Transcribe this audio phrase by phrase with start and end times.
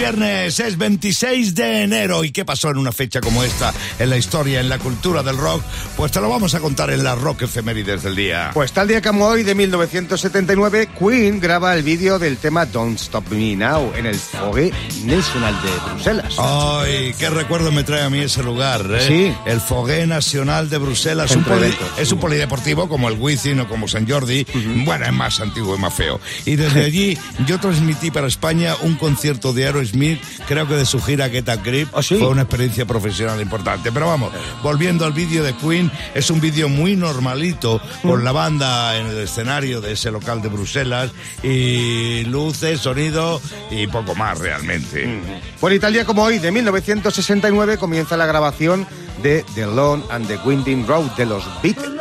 [0.00, 2.24] viernes, es 26 de enero.
[2.24, 5.36] ¿Y qué pasó en una fecha como esta en la historia, en la cultura del
[5.36, 5.62] rock?
[5.94, 8.50] Pues te lo vamos a contar en la Rock Efemérides del día.
[8.54, 13.28] Pues tal día como hoy de 1979, Queen graba el vídeo del tema Don't Stop
[13.30, 14.72] Me Now en el Fogué
[15.04, 16.34] Nacional de Bruselas.
[16.38, 19.06] Ay, qué recuerdo me trae a mí ese lugar, ¿eh?
[19.06, 19.34] Sí.
[19.44, 21.30] El Fogué Nacional de Bruselas.
[21.36, 24.46] Un poli- es un polideportivo como el Wizzing o como San Jordi.
[24.86, 26.18] Bueno, es más antiguo y más feo.
[26.46, 31.00] Y desde allí yo transmití para España un concierto de Aerosmith, creo que de su
[31.00, 31.88] gira Get a Grip.
[31.94, 32.16] ¿Ah, sí?
[32.16, 33.92] Fue una experiencia profesional importante.
[33.92, 38.96] Pero vamos, volviendo al vídeo de Queen, es un vídeo muy normalito con la banda
[38.96, 41.10] en el escenario de ese local de Bruselas
[41.42, 43.40] y luces, sonido
[43.70, 45.20] y poco más realmente.
[45.60, 48.86] Bueno, y tal día como hoy de 1969 comienza la grabación
[49.22, 52.00] de The Long and the Winding Road de los Beatles.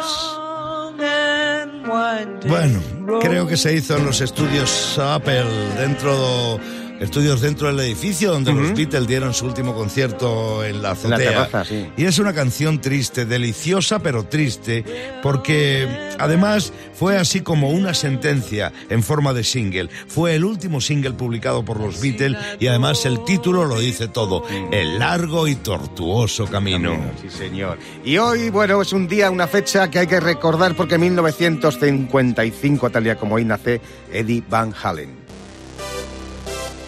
[2.47, 2.81] Bueno,
[3.21, 5.45] creo que se hizo en los estudios Apple,
[5.77, 6.59] dentro
[6.99, 11.17] estudios dentro del edificio donde los Beatles dieron su último concierto en la azotea.
[11.17, 11.89] terraza, sí.
[11.97, 14.83] Y es una canción triste, deliciosa pero triste,
[15.21, 19.89] porque además fue así como una sentencia en forma de single.
[20.07, 24.43] Fue el último single publicado por los Beatles y además el título lo dice todo,
[24.71, 26.97] El largo y tortuoso camino.
[27.21, 27.77] Sí, señor.
[28.03, 32.89] Y hoy, bueno, es un día, una fecha que hay que recordar porque en 1955,
[32.89, 35.18] tal día como hoy, nace Eddie Van Halen.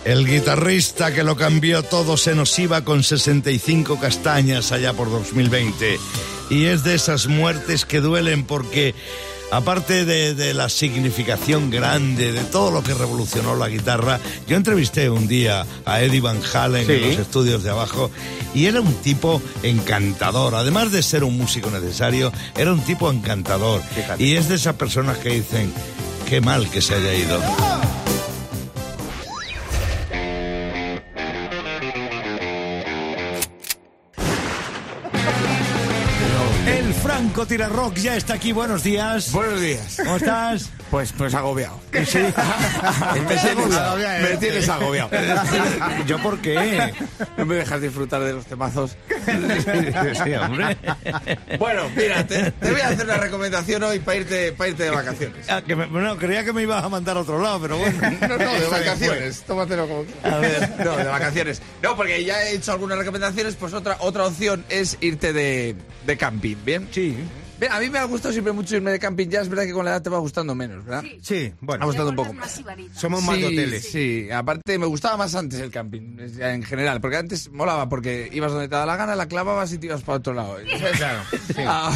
[0.03, 5.99] El guitarrista que lo cambió todo se nos iba con 65 castañas allá por 2020.
[6.49, 8.95] Y es de esas muertes que duelen porque,
[9.52, 15.07] aparte de, de la significación grande de todo lo que revolucionó la guitarra, yo entrevisté
[15.11, 16.94] un día a Eddie Van Halen Sí.
[16.94, 18.09] en los estudios de abajo
[18.55, 20.55] y era un tipo encantador.
[20.55, 23.81] Además de ser un músico necesario, era un tipo encantador.
[23.95, 24.23] Fíjate.
[24.23, 25.72] Y es de esas personas que dicen,
[26.27, 27.39] qué mal que se haya ido.
[37.42, 38.52] El Franco Tira Rock ya está aquí.
[38.52, 39.31] Buenos días.
[39.31, 39.97] Buenos días.
[39.97, 40.69] ¿Cómo estás?
[40.91, 41.79] Pues, pues agobiado.
[41.91, 42.18] Sí.
[42.19, 45.09] me, tienes, me tienes agobiado.
[46.07, 46.94] ¿Yo por qué?
[47.38, 48.96] No me dejas disfrutar de los temazos.
[50.24, 50.78] Sí, hombre.
[51.57, 54.90] Bueno, mira, te, te voy a hacer una recomendación hoy para irte, para irte de
[54.90, 55.50] vacaciones.
[55.50, 57.97] Ah, que me- bueno, creía que me ibas a mandar a otro lado, pero bueno.
[58.22, 59.41] No, no, de vacaciones.
[59.44, 60.34] Tómatelo como quieras.
[60.34, 60.69] A ver.
[60.85, 61.62] No, de vacaciones.
[61.81, 65.75] No, porque ya he hecho algunas recomendaciones, pues otra, otra opción es irte de,
[66.06, 66.88] de camping, ¿bien?
[66.91, 67.16] Sí.
[67.69, 69.85] A mí me ha gustado siempre mucho irme de camping, ya es verdad que con
[69.85, 71.03] la edad te va gustando menos, ¿verdad?
[71.22, 72.61] Sí, ha bueno, gustado un poco más.
[72.95, 73.88] somos más de hoteles.
[73.91, 78.51] Sí, aparte me gustaba más antes el camping, en general, porque antes molaba porque ibas
[78.51, 80.57] donde te daba la gana, la clavabas y te ibas para otro lado.
[80.97, 81.61] Claro, sí.
[81.66, 81.91] Ah,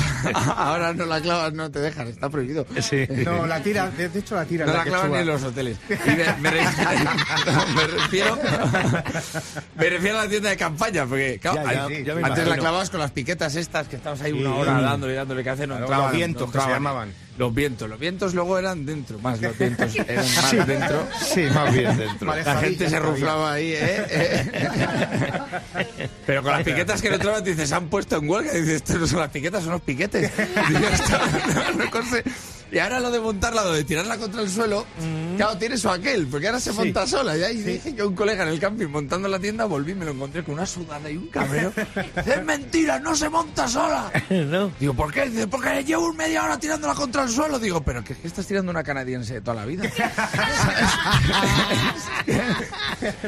[0.58, 2.66] Ahora no la clavas, no te dejan, está prohibido.
[2.82, 3.06] Sí.
[3.26, 4.66] No, la tira, de hecho la tira.
[4.66, 5.78] No la la clavan ni en los hoteles.
[5.90, 6.64] Y me, me re-
[7.46, 8.40] no, me refiero,
[9.76, 12.48] me refiero a la tienda de campaña, porque claro, Ya, ya, ahí- ya me antes
[12.48, 14.40] la clavabas con las piquetas estas que estabas ahí Sí.
[14.40, 17.14] una hora dándole, dándole, que Claro, entraban, los vientos no que se llamaban.
[17.38, 21.08] Los vientos, los vientos luego eran dentro, más los vientos eran más dentro.
[21.20, 22.28] Sí, más bien dentro.
[22.28, 22.44] Vale.
[22.44, 24.06] La gente se ruflaba ahí, ¿eh?
[24.10, 24.70] ¿eh?
[26.26, 28.54] Pero con las piquetas que no entraban, dices, se han puesto en huelga.
[28.54, 30.32] Dices, esto no son las piquetas, son los piquetes.
[31.76, 31.86] No- no
[32.72, 34.86] Y ahora lo de montarla, lo de tirarla contra el suelo,
[35.38, 37.38] claro, tiene su aquel, porque ahora se monta sola.
[37.38, 40.12] Y ahí dije que un colega en el camping montando la tienda, volví, me lo
[40.12, 41.72] encontré con una sudada y un cabreo.
[42.26, 44.12] es mentira, no se monta sola.
[44.30, 44.72] ¿No?
[44.80, 45.30] Digo, ¿por qué?
[45.30, 47.60] Dice, porque llevo un media hora tirándola contra el suelo.
[47.60, 49.84] Digo, pero que es que estás tirando una canadiense de toda la vida.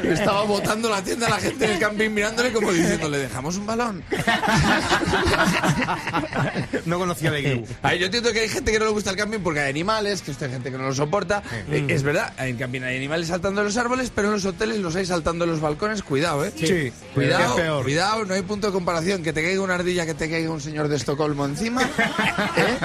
[0.02, 3.66] Estaba botando la tienda a la gente del camping mirándole como diciendo, ¿le dejamos un
[3.66, 4.02] balón?
[6.84, 7.64] No conocía de.
[7.82, 10.22] Ay, yo entiendo que hay gente que no le gusta el camping porque hay animales,
[10.22, 11.42] que esto hay gente que no lo soporta.
[11.70, 14.78] Eh, es verdad, en camping hay animales saltando de los árboles, pero en los hoteles
[14.78, 16.02] los hay saltando de los balcones.
[16.02, 16.52] Cuidado, ¿eh?
[16.56, 16.92] Sí.
[17.14, 17.82] Cuidado, Qué peor.
[17.84, 19.22] cuidado, no hay punto de comparación.
[19.22, 21.82] Que te caiga una ardilla, que te caiga un señor de Estocolmo encima.
[22.56, 22.78] ¿eh?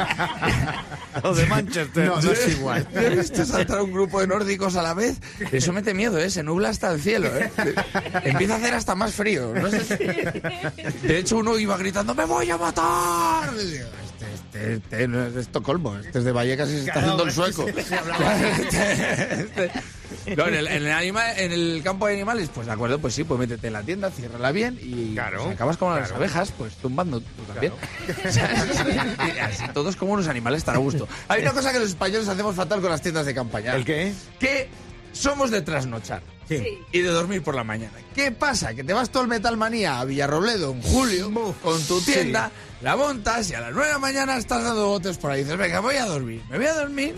[1.24, 2.06] O de Manchester.
[2.08, 2.88] No, no es igual.
[2.96, 5.18] He visto saltar un grupo de nórdicos a la vez.
[5.52, 6.30] Eso mete miedo, ¿eh?
[6.30, 7.52] Se nubla hasta el cielo, ¿eh?
[8.24, 9.54] Empieza a hacer hasta más frío.
[9.54, 13.50] No sé si- De hecho, uno iba gritando, ¡me voy a matar!
[13.56, 13.86] Este,
[14.34, 17.32] este, este no es de Estocolmo, este es de Vallecas y se está haciendo el
[17.32, 17.66] sueco.
[17.68, 19.72] Este- este-
[20.38, 23.14] No, en el, en, el anima- en el campo de animales, pues de acuerdo, pues
[23.14, 26.52] sí, pues métete en la tienda, ciérrala bien y Claro, pues, acabas como las abejas,
[26.58, 27.74] pues tumbando tú también.
[29.42, 31.08] Así todos como unos animales estará a gusto.
[31.28, 33.76] Hay una cosa que los españoles hacemos fatal con las tiendas de campaña.
[33.76, 34.14] ¿El qué?
[34.40, 34.70] Que
[35.12, 36.22] somos de trasnochar.
[36.50, 37.94] Y de dormir por la mañana.
[38.16, 38.74] ¿Qué pasa?
[38.74, 41.32] Que te vas todo el Metal Manía a Villarrobledo en julio
[41.64, 42.52] con tu tienda,
[42.82, 45.44] la montas y a las 9 de la mañana estás dando botes por ahí.
[45.44, 46.42] Dices, venga, voy a dormir.
[46.50, 47.16] Me voy a dormir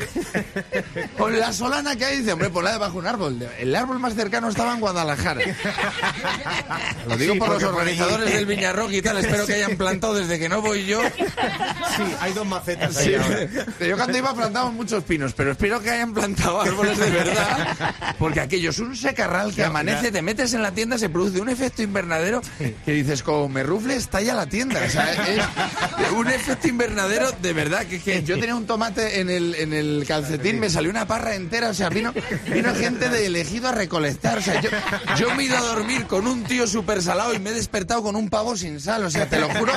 [1.18, 2.18] con la solana que hay.
[2.19, 3.50] Dice, hombre, ponla debajo de un árbol.
[3.60, 5.42] El árbol más cercano estaba en Guadalajara.
[7.07, 9.18] Lo digo Sí, por los organizadores del Viñarrock y tal.
[9.18, 11.01] Espero que hayan plantado desde que no voy yo.
[11.01, 13.48] Sí, hay dos macetas Sí, ahí ahora.
[13.80, 17.77] yo cuando iba plantamos muchos pinos, pero espero que hayan plantado árboles de verdad,
[18.18, 21.47] porque aquello es un secarral que amanece, te metes en la tienda, se produce un
[21.47, 22.41] efecto invernadero
[22.83, 24.81] que dices, como me rufle, estalla la tienda.
[24.85, 29.29] O sea, es un efecto invernadero de verdad, que, que yo tenía un tomate en
[29.29, 32.13] el, en el calcetín, me salió una parra entera, o sea, vino,
[32.51, 34.39] vino gente de elegido a recolectar.
[34.39, 34.69] O sea, yo,
[35.17, 38.03] yo me he ido a dormir con un tío súper salado y me he despertado
[38.03, 39.06] con un pavo sin sal.
[39.06, 39.71] O sea, te lo juro,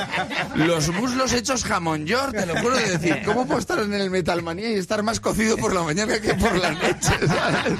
[0.55, 4.09] los muslos hechos jamón york, te lo juro de decir, ¿cómo puedo estar en el
[4.09, 7.13] Metalmanía y estar más cocido por la mañana que por la noche?
[7.25, 7.73] ¿sabes?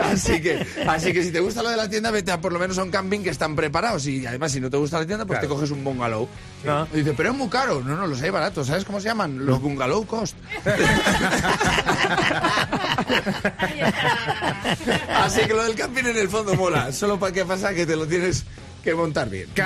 [0.00, 2.58] Así que, así que si te gusta lo de la tienda, vete a por lo
[2.58, 4.06] menos a un camping que están preparados.
[4.06, 6.28] Y además, si no te gusta la tienda, pues te coges un bungalow.
[6.66, 6.86] Ah.
[6.92, 7.80] Y dice, pero es muy caro.
[7.80, 8.66] No, no, los hay baratos.
[8.66, 9.44] ¿Sabes cómo se llaman?
[9.44, 10.36] Los bungalow cost.
[15.14, 16.92] Así que lo del camping en el fondo mola.
[16.92, 18.44] Solo para que pasa que te lo tienes
[18.82, 19.48] que montar bien.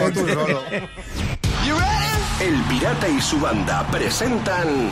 [0.00, 0.62] O tú solo.
[2.40, 4.90] El Pirata y su banda presentan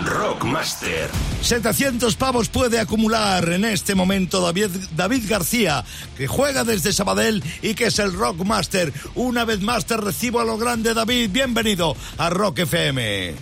[0.00, 1.08] Rockmaster.
[1.40, 5.84] 700 pavos puede acumular en este momento David, David García,
[6.16, 8.92] que juega desde Sabadell y que es el Rockmaster.
[9.14, 11.30] Una vez más te recibo a lo grande, David.
[11.30, 13.34] Bienvenido a Rock FM.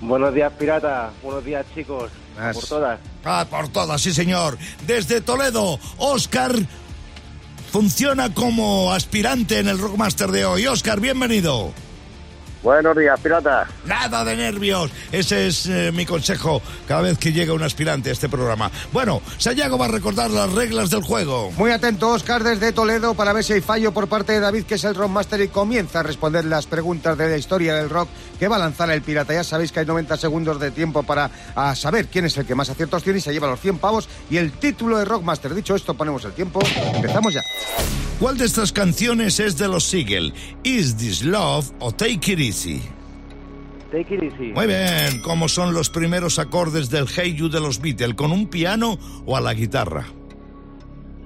[0.00, 1.10] Buenos días, pirata.
[1.22, 2.10] Buenos días, chicos.
[2.36, 2.56] Más.
[2.56, 3.00] Por todas.
[3.24, 4.58] Ah, por todas, sí señor.
[4.86, 6.56] Desde Toledo, Oscar
[7.70, 10.66] funciona como aspirante en el Rockmaster de hoy.
[10.66, 11.72] Oscar, bienvenido.
[12.62, 13.68] Buenos días, pirata.
[13.84, 14.90] Nada de nervios.
[15.12, 18.70] Ese es eh, mi consejo cada vez que llega un aspirante a este programa.
[18.92, 21.52] Bueno, Sayago va a recordar las reglas del juego.
[21.52, 24.74] Muy atento, Oscar, desde Toledo, para ver si hay fallo por parte de David, que
[24.74, 28.08] es el rockmaster, y comienza a responder las preguntas de la historia del rock
[28.40, 29.32] que va a lanzar el pirata.
[29.32, 32.56] Ya sabéis que hay 90 segundos de tiempo para a saber quién es el que
[32.56, 35.54] más aciertos tiene y se lleva los 100 pavos y el título de rockmaster.
[35.54, 36.60] Dicho esto, ponemos el tiempo.
[36.94, 37.42] Empezamos ya.
[38.18, 40.34] ¿Cuál de estas canciones es de los Siegel?
[40.64, 42.80] ¿Is This Love o Take It Easy?
[43.92, 44.52] Take it easy.
[44.54, 48.14] Muy bien, ¿cómo son los primeros acordes del Hey You de los Beatles?
[48.14, 50.06] ¿Con un piano o a la guitarra?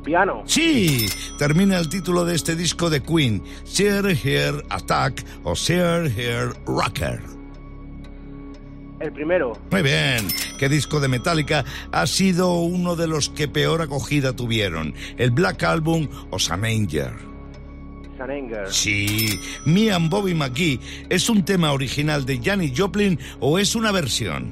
[0.05, 0.43] Piano.
[0.47, 1.07] Sí,
[1.39, 7.21] termina el título de este disco de Queen, Share Here Attack o Share Here Rocker.
[8.99, 9.53] El primero.
[9.71, 10.27] Muy bien,
[10.59, 14.95] ¿qué disco de Metallica ha sido uno de los que peor acogida tuvieron?
[15.19, 17.32] ¿El Black Album o Samanger?
[18.71, 20.79] Sí, Me and Bobby McGee
[21.09, 24.51] es un tema original de Janis Joplin o es una versión.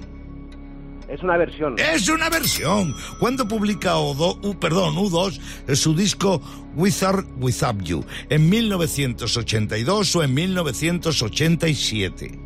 [1.08, 1.74] Es una versión.
[1.78, 2.94] Es una versión.
[3.18, 6.40] ¿Cuándo publica O2, U- perdón, U2 eh, su disco
[6.76, 8.04] With or Without You?
[8.28, 12.38] ¿En 1982 o en 1987?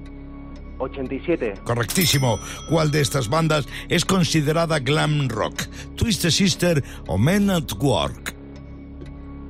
[0.79, 1.55] 87.
[1.65, 2.38] Correctísimo.
[2.69, 5.62] ¿Cuál de estas bandas es considerada glam rock?
[5.97, 8.35] ¿Twisted Sister o Men at Work?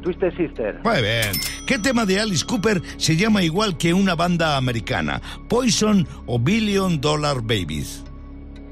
[0.03, 0.81] Twisted Sister.
[0.85, 1.33] Muy bien.
[1.67, 5.23] ¿Qué tema de Alice Cooper se llama igual que una banda americana?
[5.49, 8.05] ¿Poison o Billion Dollar Babies?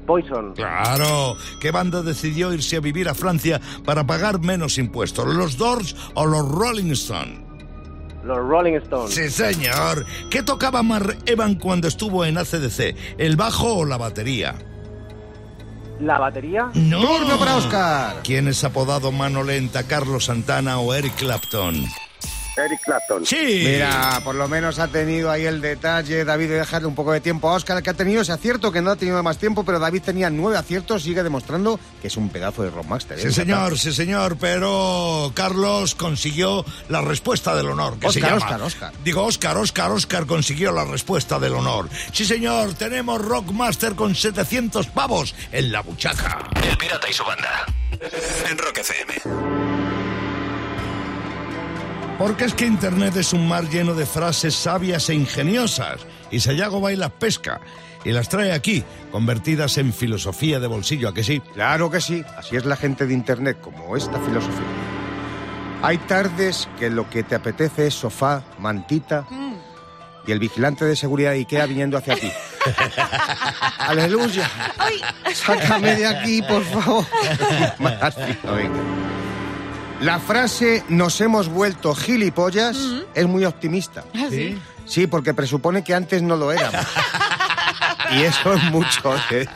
[0.05, 0.53] Poison.
[0.53, 1.35] Claro.
[1.59, 5.25] ¿Qué banda decidió irse a vivir a Francia para pagar menos impuestos?
[5.33, 7.39] ¿Los Doors o los Rolling Stones?
[8.23, 9.13] Los Rolling Stones.
[9.13, 10.05] Sí, señor.
[10.29, 12.95] ¿Qué tocaba Mar Evan cuando estuvo en ACDC?
[13.17, 14.55] ¿El bajo o la batería?
[15.99, 16.69] La batería.
[16.73, 17.01] No.
[17.01, 18.21] Turno para Oscar.
[18.23, 21.85] ¿Quién es apodado Mano Lenta, Carlos Santana o Eric Clapton?
[22.57, 23.25] Eric Clapton.
[23.25, 23.63] Sí.
[23.65, 27.21] Mira, por lo menos ha tenido ahí el detalle, David, de dejarle un poco de
[27.21, 29.79] tiempo a Oscar, que ha tenido ese acierto, que no ha tenido más tiempo, pero
[29.79, 33.17] David tenía nueve aciertos, sigue demostrando que es un pedazo de rockmaster.
[33.17, 33.21] ¿eh?
[33.21, 37.97] Sí, señor, sí, señor, pero Carlos consiguió la respuesta del honor.
[37.97, 38.45] Que se Oscar, llama.
[38.45, 38.93] Oscar, Oscar.
[39.03, 41.89] Digo, Oscar, Oscar, Oscar consiguió la respuesta del honor.
[42.11, 46.49] Sí, señor, tenemos Rockmaster con 700 pavos en la buchaca.
[46.69, 47.65] El Pirata y su banda.
[48.49, 49.52] En Rock FM.
[52.23, 55.99] Porque es que Internet es un mar lleno de frases sabias e ingeniosas.
[56.31, 57.59] Y Sayago baila pesca.
[58.05, 61.41] Y las trae aquí, convertidas en filosofía de bolsillo, ¿a que sí?
[61.53, 64.63] Claro que sí, así es la gente de Internet, como esta filosofía.
[65.81, 69.27] Hay tardes que lo que te apetece es sofá, mantita
[70.25, 72.31] y el vigilante de seguridad de Ikea viniendo hacia ti.
[73.79, 74.49] ¡Aleluya!
[75.33, 77.05] ¡Sácame de aquí, por favor!
[77.79, 78.79] Más fino, venga.
[80.03, 82.77] La frase nos hemos vuelto gilipollas
[83.13, 84.03] es muy optimista.
[84.29, 84.61] Sí.
[84.85, 86.85] Sí, porque presupone que antes no lo éramos.
[88.11, 89.15] Y eso es mucho.
[89.31, 89.47] ¿eh?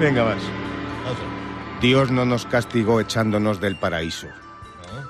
[0.00, 0.42] Venga, vas.
[1.80, 4.26] Dios no nos castigó echándonos del paraíso,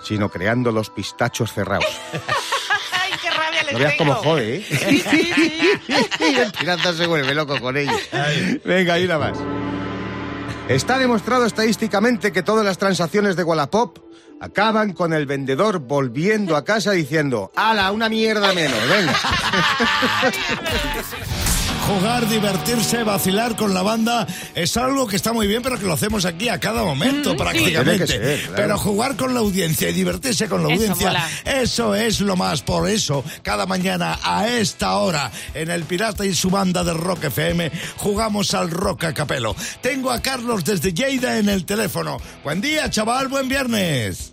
[0.02, 1.86] sino creando los pistachos cerrados.
[2.92, 4.66] ¡Ay, qué rabia les No veas cómo jode, ¿eh?
[4.68, 5.70] Sí, sí, sí.
[6.32, 8.00] y el pirata se vuelve loco con ellos.
[8.64, 9.38] Venga, hay una más.
[10.68, 13.98] Está demostrado estadísticamente que todas las transacciones de Wallapop
[14.40, 18.76] acaban con el vendedor volviendo a casa diciendo ¡Hala, una mierda menos!
[18.88, 19.14] Venga.
[21.86, 24.26] Jugar, divertirse, vacilar con la banda
[24.56, 27.36] es algo que está muy bien, pero que lo hacemos aquí a cada momento Mm,
[27.36, 28.06] prácticamente.
[28.08, 28.12] sí.
[28.14, 28.54] Tiene que ser, claro.
[28.56, 31.28] Pero jugar con la audiencia y divertirse con la Eso audiencia, mola.
[31.44, 32.62] eso es lo más.
[32.62, 37.24] Por eso, cada mañana a esta hora, en el Pirata y su banda de Rock
[37.24, 39.54] FM, jugamos al Rock a Capelo.
[39.80, 42.18] Tengo a Carlos desde Lleida en el teléfono.
[42.42, 44.32] Buen día, chaval, buen viernes.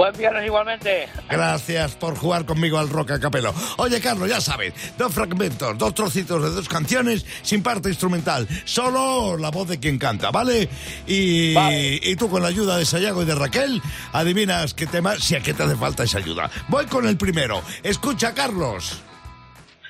[0.00, 1.10] Buen viernes igualmente.
[1.28, 3.52] Gracias por jugar conmigo al rock a capelo.
[3.76, 9.36] Oye, Carlos, ya sabes, dos fragmentos, dos trocitos de dos canciones sin parte instrumental, solo
[9.36, 10.70] la voz de quien canta, ¿vale?
[11.06, 12.00] Y, Vale.
[12.02, 13.82] y tú con la ayuda de Sayago y de Raquel,
[14.14, 16.50] adivinas qué tema, si a qué te hace falta esa ayuda.
[16.68, 17.62] Voy con el primero.
[17.82, 19.02] Escucha, Carlos.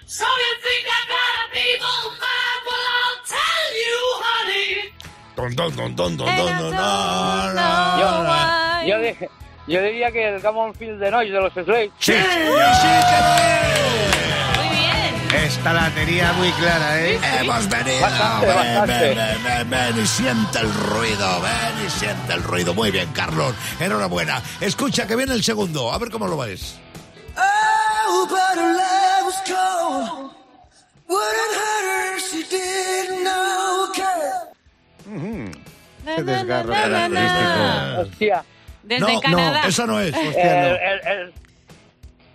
[0.07, 1.79] So you think I gotta be
[2.19, 2.59] mad?
[2.67, 4.93] Well, I'll tell you, honey.
[5.37, 8.27] Don, don, don, don, don, And don, I don, don't don, know don, don.
[8.27, 8.87] why.
[8.89, 9.31] Yo, dije-
[9.67, 11.91] yo diría que el Come on Feel the Noise de los Slaves.
[11.99, 12.51] Sí, sí que.
[14.59, 15.45] Muy bien.
[15.45, 17.21] Esta la tenía muy clara, ¿eh?
[17.41, 18.01] Hemos venido.
[18.01, 18.93] Bastante, ven, bastante.
[18.93, 22.75] ven, ven, ven, ven y siente el ruido, ven y siente el ruido.
[22.75, 23.55] Muy bien, Carlos.
[23.79, 24.43] Enhorabuena.
[24.61, 25.93] Escucha que viene el segundo.
[25.93, 26.79] A ver cómo lo ves.
[27.37, 30.33] Oh, but her love was cold.
[31.09, 34.51] Wouldn't hurt her if she didn't know, girl.
[36.05, 38.01] Qué desgarro característico.
[38.01, 38.45] Hostia.
[38.91, 39.63] Desde no, Canadá.
[39.63, 40.13] no, esa no es.
[40.13, 41.33] El, el, el,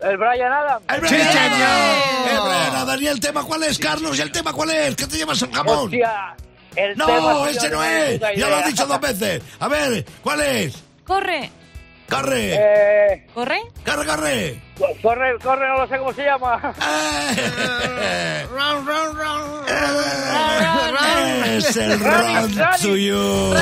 [0.01, 0.85] el Brian Adams.
[0.87, 1.31] ¡El ¡Sí, Brian!
[1.33, 2.31] señor!
[2.31, 3.01] ¡El Brian Adams!
[3.01, 4.17] ¿Y el tema cuál es, Carlos?
[4.17, 4.95] ¿Y el tema cuál es?
[4.95, 5.85] ¿Qué te llevas el jamón?
[5.85, 6.33] Hostia.
[6.95, 8.21] No, ese no es.
[8.37, 9.41] Ya lo has dicho dos veces.
[9.59, 10.81] A ver, ¿cuál es?
[11.05, 11.51] Corre,
[12.09, 12.53] ¡Corre!
[12.53, 13.61] Eh, corre.
[13.85, 14.61] ¡Corre, corre!
[15.01, 16.73] corre, corre, no lo sé cómo se llama.
[16.81, 18.45] Eh.
[18.51, 19.69] Round, round, round.
[21.45, 23.53] Es el Run to You.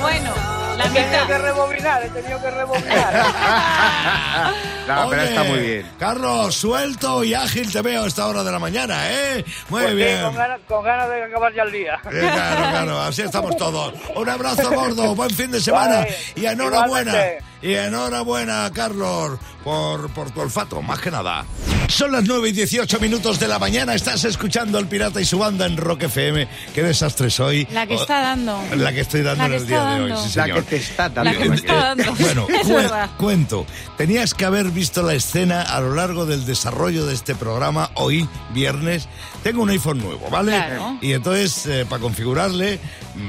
[0.00, 0.34] Bueno,
[0.76, 3.26] la He tenido que rebobinar, he tenido que rebobinar.
[4.82, 5.86] No, pero está muy bien.
[5.96, 9.44] Carlos, suelto y ágil te veo a esta hora de la mañana, ¿eh?
[9.68, 10.22] Muy Pues sí, bien.
[10.22, 12.00] con, ganas, con ganas de acabar ya el día.
[12.10, 13.94] Eh, Claro, claro, así estamos todos.
[14.16, 17.12] Un abrazo gordo, buen fin de semana Vale, y enhorabuena.
[17.12, 17.44] igualmente.
[17.62, 21.44] Y enhorabuena, Carlos, por, por tu olfato, más que nada.
[21.88, 25.38] Son las 9 y 18 minutos de la mañana, estás escuchando El Pirata y su
[25.38, 26.48] banda en Rock FM.
[26.74, 27.66] Qué desastre soy.
[27.70, 28.58] La que está dando.
[28.76, 30.54] La que estoy dando en el día de hoy, La señor.
[30.54, 31.30] que te está dando.
[31.30, 32.14] La que te está dando.
[32.14, 33.10] Bueno, Es cue- verdad.
[33.18, 33.66] cuento.
[33.96, 38.26] Tenías que haber visto la escena a lo largo del desarrollo de este programa hoy,
[38.54, 39.06] viernes.
[39.42, 40.52] Tengo un iPhone nuevo, ¿vale?
[40.52, 40.98] Claro.
[41.00, 42.80] Y entonces, eh, para configurarle,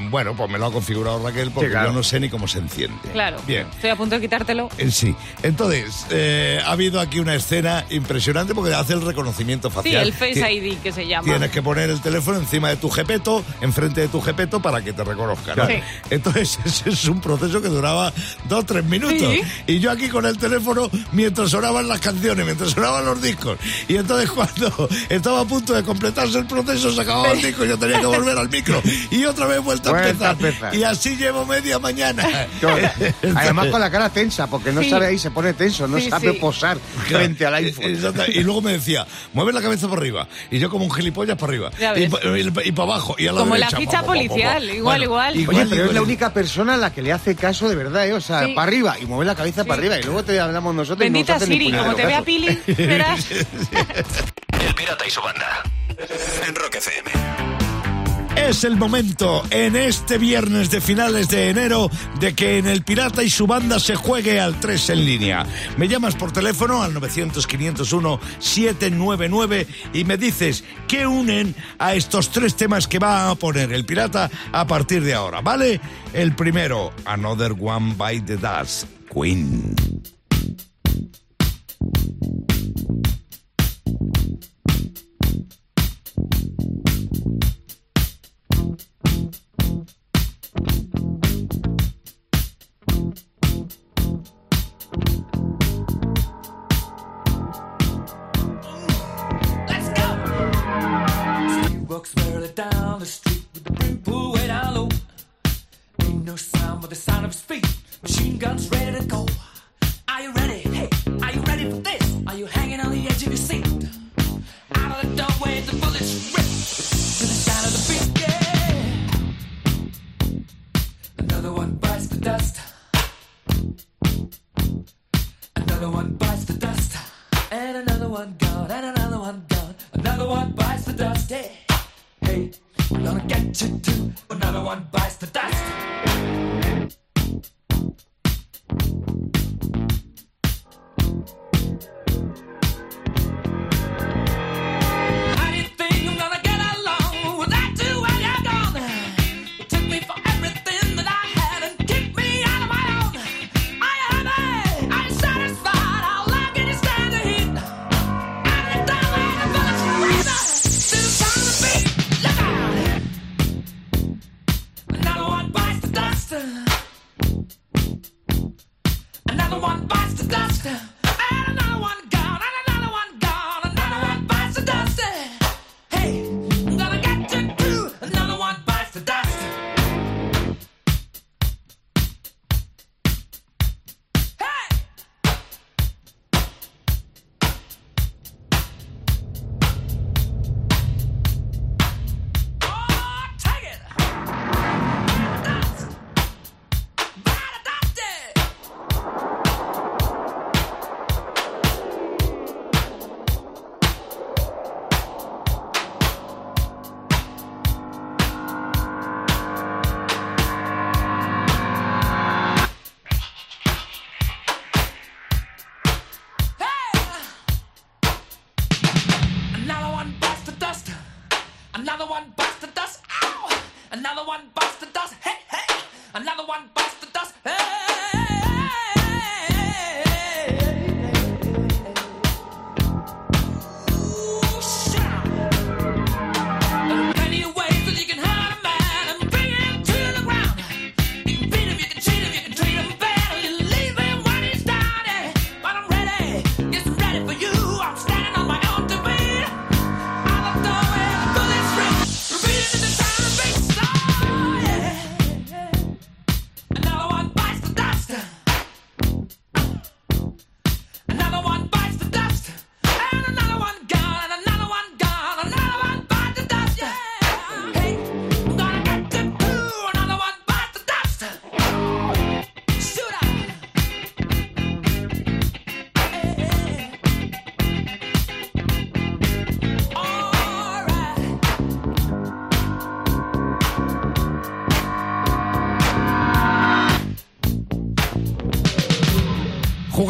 [0.09, 1.89] bueno, pues me lo ha configurado Raquel porque claro.
[1.89, 2.97] yo no sé ni cómo se enciende.
[3.11, 3.37] Claro.
[3.47, 3.67] Bien.
[3.75, 4.69] Estoy a punto de quitártelo.
[4.77, 9.75] Eh, Sí, entonces eh, ha habido aquí una escena impresionante porque hace el reconocimiento Sí,
[9.75, 10.03] facial.
[10.07, 11.23] el Face ID que se llama.
[11.25, 14.93] Tienes que poner el teléfono encima de tu jepeto, enfrente de tu jepeto para que
[14.93, 15.57] te reconozcan.
[15.57, 15.67] ¿no?
[15.67, 15.75] Sí.
[16.09, 18.13] Entonces, ese es un proceso que duraba
[18.47, 19.17] dos o tres minutos.
[19.17, 19.41] Sí.
[19.67, 23.57] Y yo aquí con el teléfono mientras sonaban las canciones, mientras sonaban los discos.
[23.87, 27.69] Y entonces cuando estaba a punto de completarse el proceso, se acababa el disco y
[27.69, 28.81] yo tenía que volver al micro.
[29.11, 30.45] Y otra vez vuelta, Vuelta a, a empezar.
[30.45, 30.75] empezar.
[30.75, 32.23] Y así llevo media mañana.
[33.35, 34.89] Además con la cara tensa, porque no Sí.
[34.89, 36.37] sabe ahí, se pone tenso, no Sí, sabe sí.
[36.39, 36.77] posar
[37.07, 37.19] Claro.
[37.25, 37.85] frente al Eh, iPhone.
[37.85, 38.23] exacto.
[38.27, 40.27] Y luego me decía, mueve la cabeza para arriba.
[40.51, 41.71] Y yo como un gilipollas para arriba.
[41.95, 43.15] Y, para abajo.
[43.17, 44.05] Y a la Como la ficha Pa, pa, pa, pa, pa.
[44.07, 45.33] policial, igual, igual.
[45.47, 48.13] Oye, pero es la única persona a la que le hace caso de verdad, ¿eh?
[48.13, 48.53] O sea, Sí.
[48.53, 51.35] para arriba y mueve la cabeza para arriba y luego te hablamos nosotros Bendita y
[51.35, 52.21] no nos Siri, como te vea.
[52.23, 53.25] Pili, verás.
[54.67, 55.63] El Pirata y su banda.
[56.47, 57.62] En Rock FM.
[58.35, 63.21] Es el momento, en este viernes de finales de enero, de que en el Pirata
[63.23, 65.45] y su banda se juegue al 3 en línea.
[65.77, 72.87] Me llamas por teléfono al 900-501-799 y me dices qué unen a estos tres temas
[72.87, 75.79] que va a poner el Pirata a partir de ahora, ¿vale?
[76.13, 79.75] El primero, Another One by the Dust, Queen.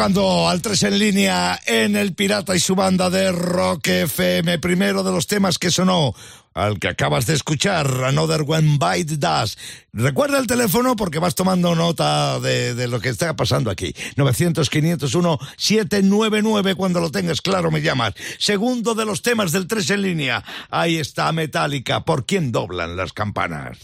[0.03, 4.59] jugando al 3 en línea en El Pirata y su banda de Rock FM.
[4.59, 6.13] Primero de los temas que sonó
[6.53, 9.57] al que acabas de escuchar, Another One Bite Does.
[9.93, 13.95] Recuerda el teléfono porque vas tomando nota de, de lo que está pasando aquí.
[14.17, 18.13] 900-501-799, cuando lo tengas claro me llamas.
[18.39, 23.13] Segundo de los temas del 3 en línea, ahí está Metallica, ¿por quién doblan las
[23.13, 23.77] campanas?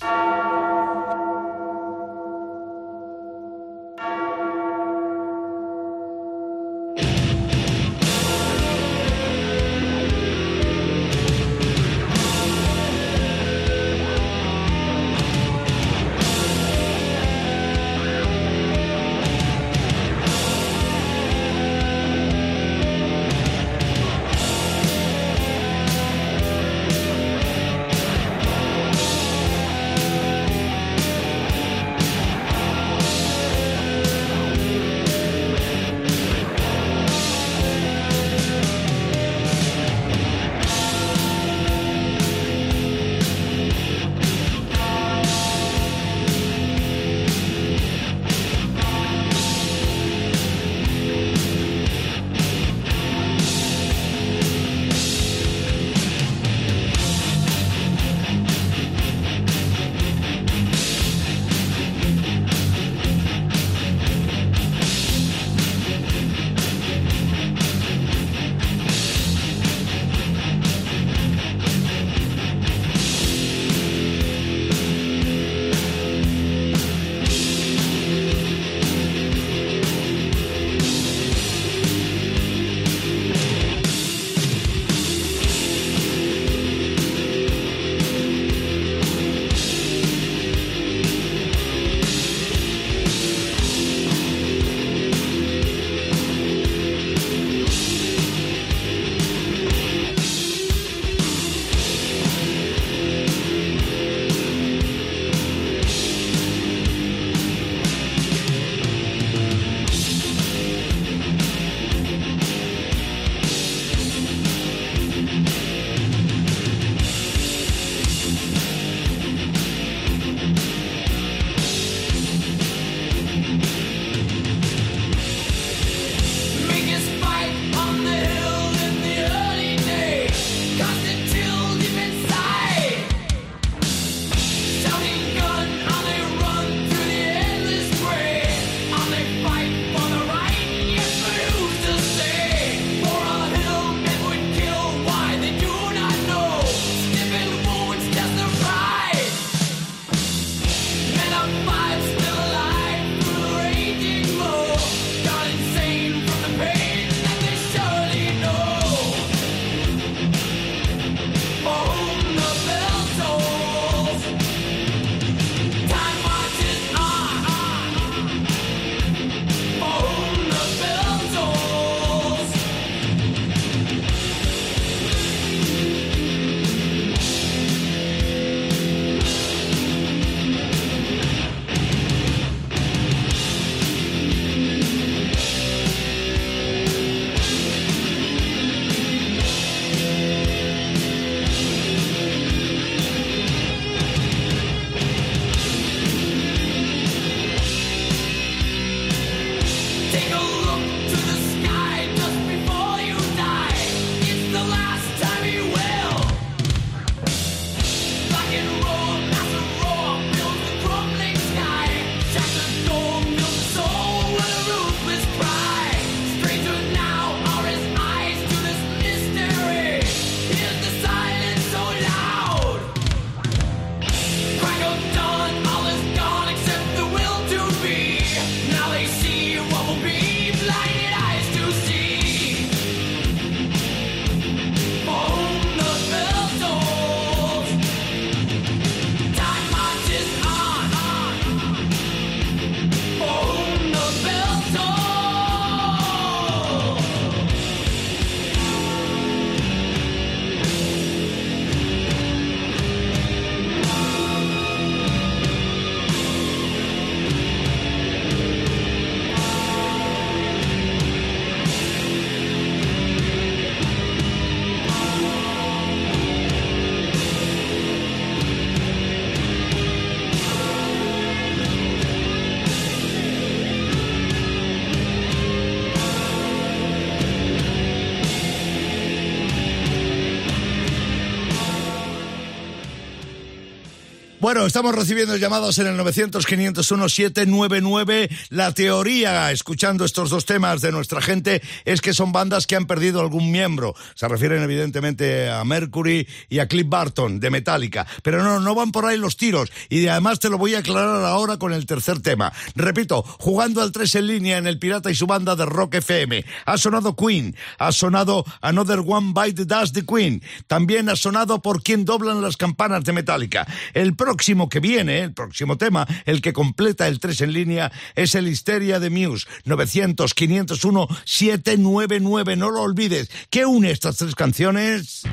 [284.50, 288.30] Bueno, estamos recibiendo llamadas en el 900-501-799.
[288.50, 292.88] La teoría, escuchando estos dos temas de nuestra gente, es que son bandas que han
[292.88, 293.94] perdido algún miembro.
[294.16, 298.08] Se refieren evidentemente a Mercury y a Cliff Barton de Metallica.
[298.24, 299.72] Pero no, no van por ahí los tiros.
[299.88, 302.52] Y además te lo voy a aclarar ahora con el tercer tema.
[302.74, 306.44] Repito, jugando al 3 en línea en El Pirata y su banda de Rock FM.
[306.66, 310.42] Ha sonado Queen, ha sonado Another One Bite the Dust de Queen.
[310.66, 313.68] También ha sonado por quien doblan las campanas de Metallica.
[313.94, 314.39] El próximo
[314.70, 319.00] que viene, el próximo tema, el que completa el 3 en línea, es el Histeria
[319.00, 319.48] de Muse.
[319.66, 322.58] 900-501-799.
[322.58, 323.30] No lo olvides.
[323.50, 325.24] ¿Qué une estas tres canciones?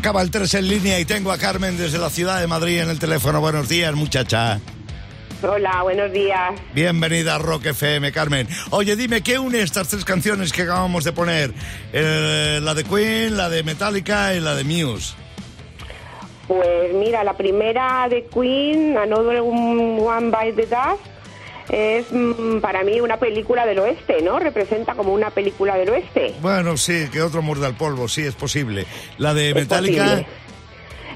[0.00, 2.88] Acaba el 3 en línea y tengo a Carmen desde la ciudad de Madrid en
[2.88, 3.38] el teléfono.
[3.42, 4.58] Buenos días, muchacha.
[5.42, 6.54] Hola, buenos días.
[6.72, 8.48] Bienvenida a Rock FM, Carmen.
[8.70, 11.52] Oye, dime, ¿qué une estas tres canciones que acabamos de poner?
[11.92, 15.12] Eh, la de Queen, la de Metallica y la de Muse.
[16.48, 21.04] Pues mira, la primera de Queen, Another One Bite the Dust,
[21.70, 24.38] es mm, para mí una película del oeste, ¿no?
[24.38, 26.34] Representa como una película del oeste.
[26.40, 28.86] Bueno, sí, que otro muerde al polvo, sí, es posible.
[29.18, 30.24] La de Es Metallica.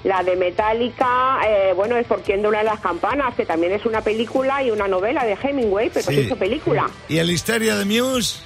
[0.05, 4.03] La de Metallica, eh, bueno, es por quien dobla las campanas, que también es una
[4.03, 6.15] película y una novela de Hemingway, pero Sí.
[6.15, 6.91] se hizo película.
[7.09, 8.41] ¿Y el Histeria de Muse?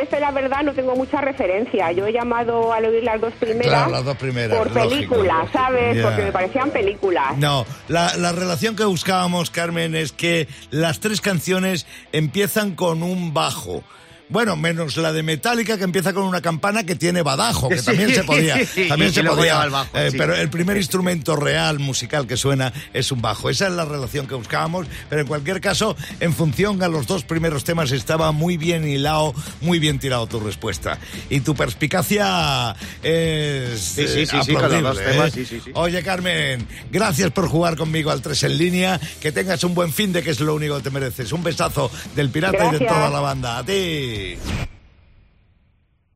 [0.00, 1.90] Este, la verdad, no tengo mucha referencia.
[1.92, 6.02] Yo he llamado al oír las dos primeras Claro, las dos primeras, por películas, ¿sabes?
[6.02, 7.36] Porque me parecían películas.
[7.36, 13.34] No, la, la relación que buscábamos, Carmen, es que las tres canciones empiezan con un
[13.34, 13.82] bajo.
[14.28, 17.84] Bueno, menos la de Metallica que empieza con una campana que tiene badajo, que Sí.
[17.86, 18.54] también se podía,
[18.88, 19.52] también Y se podía.
[19.52, 20.18] lleva el bajo, eh, sí.
[20.18, 23.50] Pero el primer instrumento real musical que suena es un bajo.
[23.50, 27.22] Esa es la relación que buscábamos, pero en cualquier caso, en función a los dos
[27.22, 30.98] primeros temas estaba muy bien hilado, muy bien tirado tu respuesta.
[31.30, 35.30] Y tu perspicacia es Sí, sí, sí, sí, con los aplaudible, dos temas, ¿eh?
[35.34, 35.70] sí, sí, sí.
[35.74, 39.00] Oye, Carmen, gracias por jugar conmigo al 3 en línea.
[39.20, 41.30] Que tengas un buen fin de que es lo único que te mereces.
[41.32, 43.58] Un besazo del pirata y de toda la banda.
[43.58, 44.14] A ti.
[44.16, 44.75] Saúde.